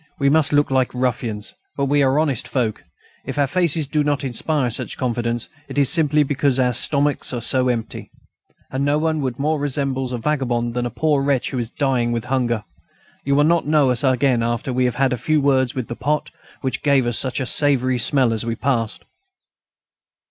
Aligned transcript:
We 0.17 0.31
must 0.31 0.51
look 0.51 0.71
like 0.71 0.95
ruffians, 0.95 1.53
but 1.77 1.85
we 1.85 2.01
are 2.01 2.17
honest 2.17 2.47
folk. 2.47 2.83
If 3.23 3.37
our 3.37 3.45
faces 3.45 3.85
do 3.85 4.03
not 4.03 4.23
inspire 4.23 4.63
much 4.65 4.97
confidence, 4.97 5.47
it 5.67 5.77
is 5.77 5.89
simply 5.91 6.23
because 6.23 6.57
our 6.57 6.73
stomachs 6.73 7.31
are 7.33 7.41
so 7.43 7.67
empty. 7.69 8.09
And 8.71 8.83
no 8.83 8.97
one 8.97 9.21
more 9.37 9.59
resembles 9.59 10.11
a 10.11 10.17
vagabond 10.17 10.73
than 10.73 10.87
a 10.87 10.89
poor 10.89 11.21
wretch 11.21 11.51
who 11.51 11.59
is 11.59 11.69
dying 11.69 12.11
with 12.11 12.25
hunger. 12.25 12.63
You 13.25 13.35
will 13.35 13.43
not 13.43 13.67
know 13.67 13.91
us 13.91 14.03
again 14.03 14.41
after 14.41 14.73
we 14.73 14.85
have 14.85 14.95
had 14.95 15.13
a 15.13 15.17
few 15.19 15.39
words 15.39 15.75
with 15.75 15.87
the 15.87 15.95
pot 15.95 16.31
which 16.61 16.81
gave 16.81 17.05
out 17.05 17.13
such 17.13 17.39
a 17.39 17.45
savoury 17.45 17.99
smell 17.99 18.33
as 18.33 18.43
we 18.43 18.55
passed." 18.55 19.05